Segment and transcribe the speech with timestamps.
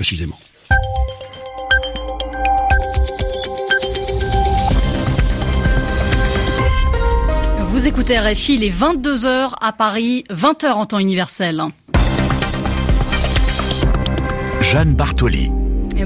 [0.00, 0.38] précisément.
[7.68, 11.62] Vous écoutez RFI, les 22h à Paris, 20h en temps universel.
[14.62, 15.50] Jeanne Bartoli.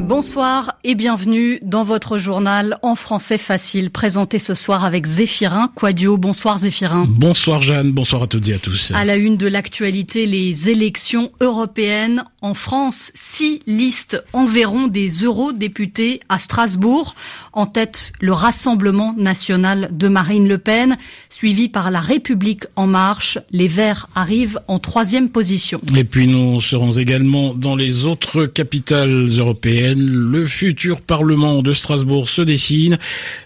[0.01, 6.17] Bonsoir et bienvenue dans votre journal en français facile, présenté ce soir avec Zéphirin Quadio.
[6.17, 7.07] Bonsoir Zéphirin.
[7.09, 8.93] Bonsoir Jeanne, bonsoir à toutes et à tous.
[8.95, 12.25] À la une de l'actualité, les élections européennes.
[12.43, 17.15] En France, six listes enverront des eurodéputés à Strasbourg.
[17.52, 20.99] En tête, le Rassemblement national de Marine Le Pen,
[21.30, 23.38] suivi par la République en marche.
[23.51, 25.80] Les Verts arrivent en troisième position.
[25.97, 32.29] Et puis nous serons également dans les autres capitales européennes le futur Parlement de Strasbourg
[32.29, 32.98] se dessine.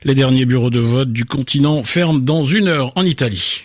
[0.05, 3.64] Les derniers bureaux de vote du continent ferment dans une heure en Italie.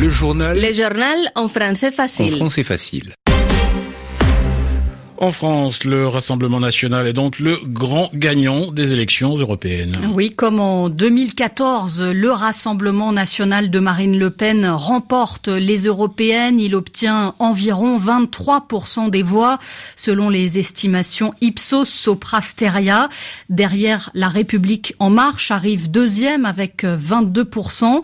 [0.00, 0.60] Le journal.
[0.60, 2.34] Le journal en français facile.
[2.34, 3.14] En français facile.
[5.22, 9.98] En France, le Rassemblement national est donc le grand gagnant des élections européennes.
[10.14, 16.58] Oui, comme en 2014, le Rassemblement national de Marine Le Pen remporte les européennes.
[16.58, 19.58] Il obtient environ 23% des voix,
[19.94, 23.10] selon les estimations Ipsos Soprasteria.
[23.50, 28.00] Derrière, la République en marche arrive deuxième avec 22%.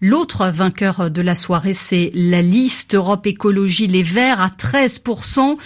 [0.00, 5.56] L'autre vainqueur de la soirée, c'est la liste Europe Écologie Les Verts à 13%.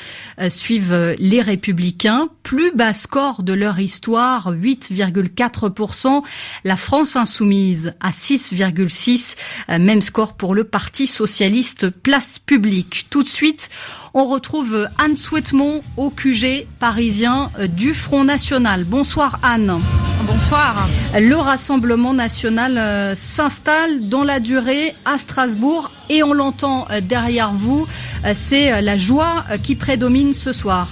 [0.40, 2.28] Euh, suivent les Républicains.
[2.42, 6.22] Plus bas score de leur histoire, 8,4%.
[6.64, 9.36] La France Insoumise à 6,6%.
[9.68, 13.08] Euh, même score pour le Parti Socialiste Place Publique.
[13.10, 13.68] Tout de suite,
[14.14, 18.84] on retrouve Anne Souhaitemont au QG parisien euh, du Front National.
[18.84, 19.78] Bonsoir Anne.
[20.26, 20.88] Bonsoir.
[21.20, 27.86] Le Rassemblement national s'installe dans la durée à Strasbourg et on l'entend euh, derrière vous,
[28.24, 30.88] euh, c'est euh, la joie qui prédomine ce soir.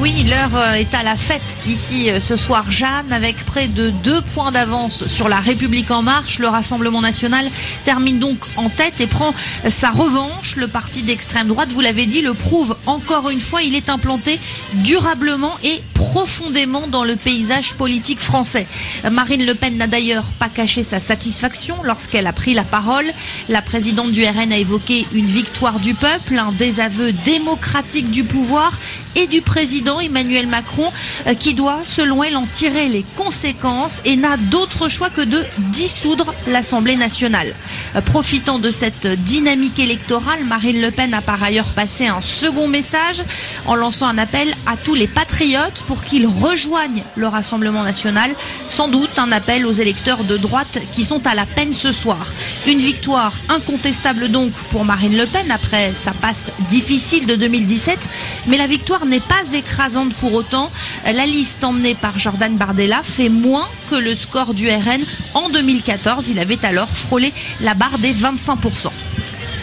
[0.00, 4.52] Oui, l'heure est à la fête ici ce soir, Jeanne, avec près de deux points
[4.52, 6.38] d'avance sur la République en marche.
[6.38, 7.44] Le Rassemblement national
[7.84, 9.34] termine donc en tête et prend
[9.68, 10.54] sa revanche.
[10.54, 13.62] Le parti d'extrême droite, vous l'avez dit, le prouve encore une fois.
[13.62, 14.38] Il est implanté
[14.74, 18.68] durablement et profondément dans le paysage politique français.
[19.10, 23.06] Marine Le Pen n'a d'ailleurs pas caché sa satisfaction lorsqu'elle a pris la parole.
[23.48, 28.72] La présidente du RN a évoqué une victoire du peuple, un désaveu démocratique du pouvoir
[29.18, 30.88] et du président Emmanuel Macron
[31.26, 35.44] euh, qui doit, selon elle, en tirer les conséquences et n'a d'autre choix que de
[35.72, 37.52] dissoudre l'Assemblée nationale.
[37.96, 42.68] Euh, profitant de cette dynamique électorale, Marine Le Pen a par ailleurs passé un second
[42.68, 43.24] message
[43.66, 48.30] en lançant un appel à tous les patriotes pour qu'ils rejoignent le Rassemblement national.
[48.68, 52.32] Sans doute un appel aux électeurs de droite qui sont à la peine ce soir.
[52.66, 57.98] Une victoire incontestable donc pour Marine Le Pen après sa passe difficile de 2017,
[58.46, 60.70] mais la victoire n'est pas écrasante pour autant.
[61.04, 65.02] La liste emmenée par Jordan Bardella fait moins que le score du RN
[65.34, 66.28] en 2014.
[66.28, 68.90] Il avait alors frôlé la barre des 25%.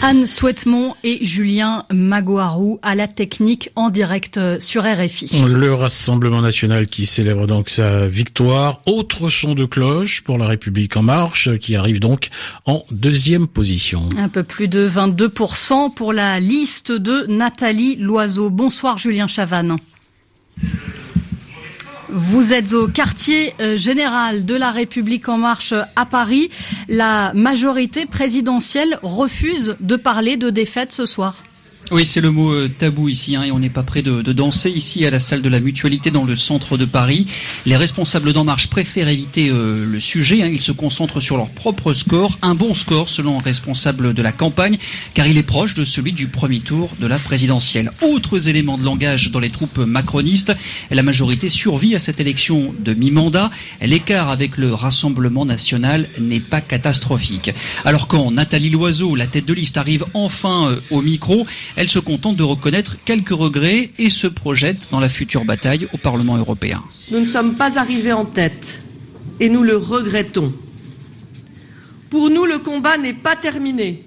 [0.02, 5.42] Anne Souhaitemont et Julien Magoarou à la technique en direct sur RFI.
[5.48, 8.80] Le Rassemblement national qui célèbre donc sa victoire.
[8.86, 12.28] Autre son de cloche pour la République en marche qui arrive donc
[12.66, 14.08] en deuxième position.
[14.16, 18.50] Un peu plus de 22% pour la liste de Nathalie Loiseau.
[18.50, 19.76] Bonsoir Julien Chavannes.
[22.18, 26.48] Vous êtes au quartier euh, général de la République en marche à Paris.
[26.88, 31.44] La majorité présidentielle refuse de parler de défaite ce soir.
[31.92, 34.32] Oui, c'est le mot euh, tabou ici, hein, et on n'est pas prêt de, de,
[34.32, 37.26] danser ici à la salle de la Mutualité dans le centre de Paris.
[37.64, 40.42] Les responsables d'En Marche préfèrent éviter euh, le sujet.
[40.42, 44.22] Hein, ils se concentrent sur leur propre score, un bon score selon un responsable de
[44.22, 44.78] la campagne,
[45.14, 47.92] car il est proche de celui du premier tour de la présidentielle.
[48.02, 50.56] Autres éléments de langage dans les troupes macronistes.
[50.90, 53.48] La majorité survit à cette élection de mi-mandat.
[53.80, 57.52] L'écart avec le Rassemblement national n'est pas catastrophique.
[57.84, 61.46] Alors quand Nathalie Loiseau, la tête de liste, arrive enfin euh, au micro,
[61.76, 65.98] elle se contente de reconnaître quelques regrets et se projette dans la future bataille au
[65.98, 66.82] Parlement européen.
[67.10, 68.80] Nous ne sommes pas arrivés en tête
[69.38, 70.52] et nous le regrettons.
[72.08, 74.04] Pour nous, le combat n'est pas terminé.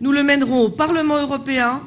[0.00, 1.82] Nous le mènerons au Parlement européen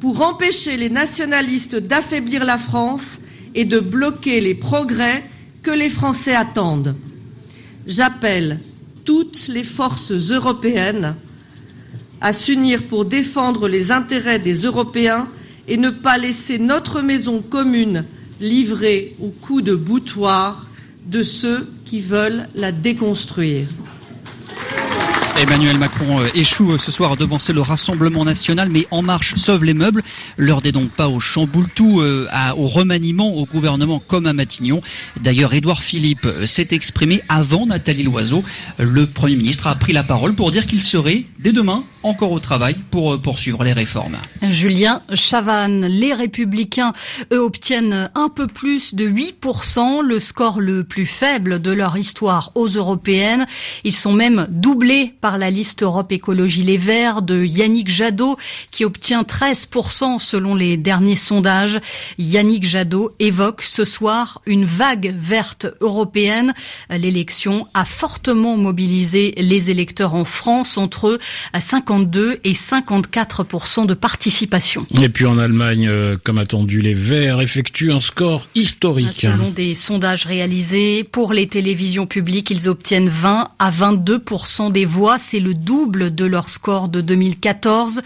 [0.00, 3.20] pour empêcher les nationalistes d'affaiblir la France
[3.54, 5.24] et de bloquer les progrès
[5.62, 6.96] que les Français attendent.
[7.86, 8.60] J'appelle
[9.04, 11.14] toutes les forces européennes
[12.20, 15.28] à s'unir pour défendre les intérêts des Européens
[15.68, 18.04] et ne pas laisser notre maison commune
[18.40, 20.68] livrée au coup de boutoir
[21.06, 23.66] de ceux qui veulent la déconstruire.
[25.40, 29.36] Emmanuel Macron euh, échoue euh, ce soir à devancer le Rassemblement national, mais En Marche
[29.36, 30.02] sauve les meubles.
[30.36, 32.26] L'heure n'est donc pas au chamboule-tout, euh,
[32.56, 34.80] au remaniement au gouvernement comme à Matignon.
[35.20, 38.42] D'ailleurs, Édouard Philippe s'est exprimé avant Nathalie Loiseau.
[38.78, 42.40] Le Premier ministre a pris la parole pour dire qu'il serait, dès demain, encore au
[42.40, 44.16] travail pour poursuivre les réformes.
[44.42, 46.92] Julien Chavannes, les Républicains,
[47.32, 52.52] eux, obtiennent un peu plus de 8%, le score le plus faible de leur histoire
[52.54, 53.46] aux européennes.
[53.84, 58.36] Ils sont même doublés par la liste Europe Écologie Les Verts de Yannick Jadot
[58.70, 61.80] qui obtient 13% selon les derniers sondages.
[62.18, 66.54] Yannick Jadot évoque ce soir une vague verte européenne.
[66.90, 71.18] L'élection a fortement mobilisé les électeurs en France entre
[71.88, 74.86] 52 et 54% de participation.
[75.00, 79.14] Et puis en Allemagne, euh, comme attendu, les Verts effectuent un score historique.
[79.14, 85.18] Selon des sondages réalisés pour les télévisions publiques, ils obtiennent 20 à 22% des voix
[85.18, 88.02] c'est le double de leur score de 2014.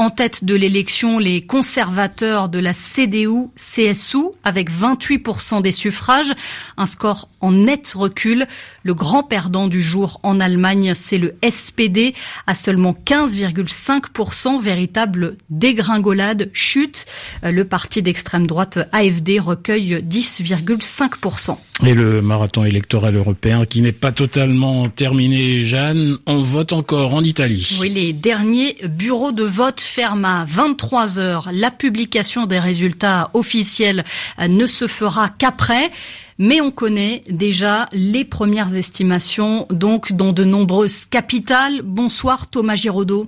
[0.00, 6.32] En tête de l'élection, les conservateurs de la CDU-CSU avec 28% des suffrages,
[6.78, 8.46] un score en net recul.
[8.82, 12.14] Le grand perdant du jour en Allemagne, c'est le SPD
[12.46, 17.04] à seulement 15,5%, véritable dégringolade, chute.
[17.42, 21.58] Le parti d'extrême droite AFD recueille 10,5%.
[21.86, 27.22] Et le marathon électoral européen qui n'est pas totalement terminé, Jeanne, on vote encore en
[27.22, 27.78] Italie.
[27.80, 31.48] Oui, les derniers bureaux de vote ferment à 23 heures.
[31.52, 34.04] La publication des résultats officiels
[34.38, 35.90] ne se fera qu'après.
[36.38, 41.82] Mais on connaît déjà les premières estimations, donc dans de nombreuses capitales.
[41.82, 43.26] Bonsoir Thomas Giraudot.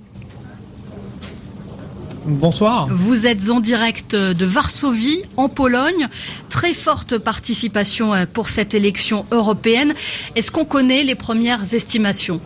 [2.25, 2.87] Bonsoir.
[2.89, 6.07] Vous êtes en direct de Varsovie, en Pologne.
[6.49, 9.93] Très forte participation euh, pour cette élection européenne.
[10.35, 12.39] Est-ce qu'on connaît les premières estimations?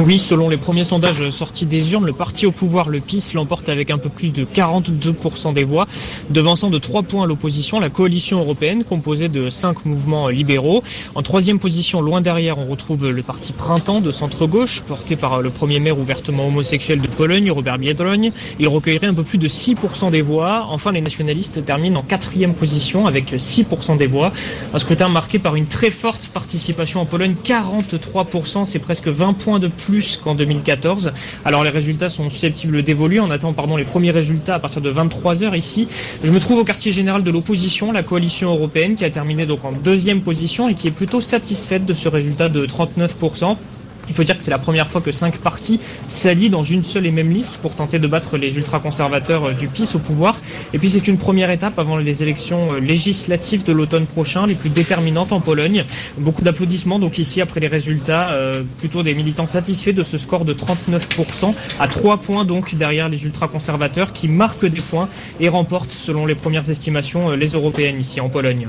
[0.00, 3.68] Oui, selon les premiers sondages sortis des urnes, le parti au pouvoir, le PIS, l'emporte
[3.68, 5.86] avec un peu plus de 42% des voix,
[6.30, 10.82] devançant de 3 points l'opposition, la coalition européenne, composée de 5 mouvements libéraux.
[11.14, 15.50] En troisième position, loin derrière, on retrouve le parti Printemps de centre-gauche, porté par le
[15.50, 18.30] premier maire ouvertement homosexuel de Pologne, Robert Biedroń.
[18.58, 20.68] Il recueillerait un peu plus de 6% des voix.
[20.70, 24.32] Enfin, les nationalistes terminent en quatrième position avec 6% des voix.
[24.72, 29.58] Un scrutin marqué par une très forte participation en Pologne, 43%, c'est presque 20 points
[29.58, 29.81] de plus
[30.22, 31.12] qu'en 2014.
[31.44, 33.20] Alors les résultats sont susceptibles d'évoluer.
[33.20, 35.88] On attend pardon, les premiers résultats à partir de 23h ici.
[36.22, 39.64] Je me trouve au quartier général de l'opposition, la coalition européenne, qui a terminé donc
[39.64, 43.56] en deuxième position et qui est plutôt satisfaite de ce résultat de 39%.
[44.12, 47.06] Il faut dire que c'est la première fois que cinq partis s'allient dans une seule
[47.06, 50.38] et même liste pour tenter de battre les ultra-conservateurs euh, du PIS au pouvoir.
[50.74, 54.54] Et puis c'est une première étape avant les élections euh, législatives de l'automne prochain, les
[54.54, 55.86] plus déterminantes en Pologne.
[56.18, 60.44] Beaucoup d'applaudissements donc ici après les résultats, euh, plutôt des militants satisfaits de ce score
[60.44, 65.08] de 39%, à 3 points donc derrière les ultra-conservateurs qui marquent des points
[65.40, 68.68] et remportent selon les premières estimations les européennes ici en Pologne.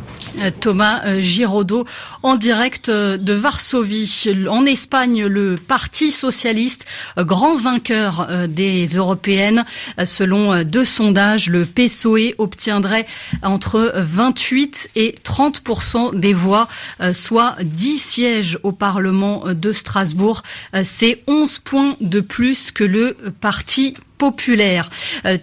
[0.62, 1.84] Thomas Giraudot
[2.22, 4.24] en direct de Varsovie.
[4.50, 6.86] En Espagne, le Parti socialiste,
[7.18, 9.66] euh, grand vainqueur euh, des européennes.
[10.00, 13.08] Euh, selon deux sondages, le PSOE obtiendrait
[13.42, 16.68] entre 28 et 30% des voix,
[17.14, 20.44] soit 10 sièges au Parlement de Strasbourg.
[20.84, 24.90] C'est 11 points de plus que le Parti populaire.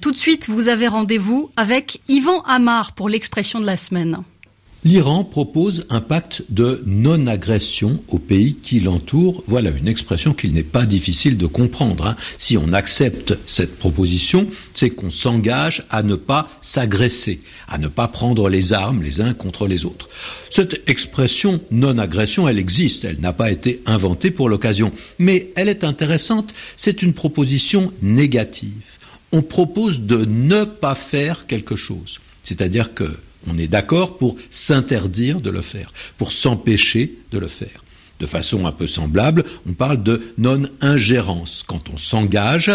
[0.00, 4.22] Tout de suite, vous avez rendez-vous avec Yvan Amar pour l'expression de la semaine.
[4.82, 9.44] L'Iran propose un pacte de non-agression aux pays qui l'entourent.
[9.46, 12.06] Voilà une expression qu'il n'est pas difficile de comprendre.
[12.06, 12.16] Hein.
[12.38, 18.08] Si on accepte cette proposition, c'est qu'on s'engage à ne pas s'agresser, à ne pas
[18.08, 20.08] prendre les armes les uns contre les autres.
[20.48, 25.84] Cette expression non-agression, elle existe, elle n'a pas été inventée pour l'occasion, mais elle est
[25.84, 28.96] intéressante, c'est une proposition négative.
[29.30, 32.18] On propose de ne pas faire quelque chose.
[32.42, 33.04] C'est-à-dire que
[33.46, 37.84] on est d'accord pour s'interdire de le faire, pour s'empêcher de le faire.
[38.18, 42.70] De façon un peu semblable, on parle de non-ingérence, quand on s'engage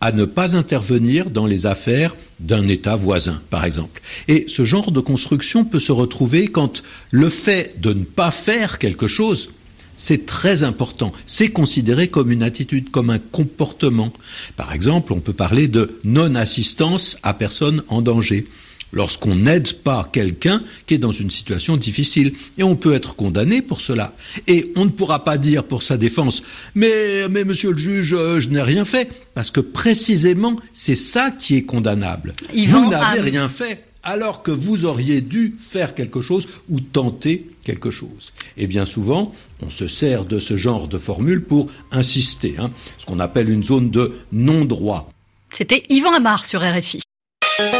[0.00, 4.00] à ne pas intervenir dans les affaires d'un État voisin, par exemple.
[4.28, 8.78] Et ce genre de construction peut se retrouver quand le fait de ne pas faire
[8.78, 9.50] quelque chose,
[9.96, 11.12] c'est très important.
[11.24, 14.12] C'est considéré comme une attitude, comme un comportement.
[14.56, 18.46] Par exemple, on peut parler de non-assistance à personne en danger
[18.92, 22.32] lorsqu'on n'aide pas quelqu'un qui est dans une situation difficile.
[22.58, 24.14] Et on peut être condamné pour cela.
[24.46, 26.42] Et on ne pourra pas dire pour sa défense,
[26.74, 29.08] mais, mais monsieur le juge, euh, je n'ai rien fait.
[29.34, 32.32] Parce que précisément, c'est ça qui est condamnable.
[32.66, 33.84] Vous n'avez rien fait.
[34.02, 38.32] alors que vous auriez dû faire quelque chose ou tenter quelque chose.
[38.56, 43.06] Et bien souvent, on se sert de ce genre de formule pour insister, hein, ce
[43.06, 45.10] qu'on appelle une zone de non-droit.
[45.50, 47.05] C'était Yvan Amar sur RFI.